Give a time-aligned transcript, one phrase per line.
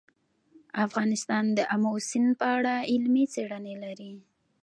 [0.85, 4.13] افغانستان د آمو سیند په اړه علمي څېړنې لري.